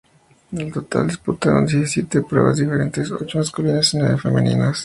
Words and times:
En 0.51 0.71
total 0.71 1.03
se 1.03 1.07
disputaron 1.17 1.67
diecisiete 1.67 2.23
pruebas 2.23 2.57
diferentes, 2.57 3.11
ocho 3.11 3.37
masculinas 3.37 3.93
y 3.93 3.97
nueve 3.97 4.17
femeninas. 4.17 4.79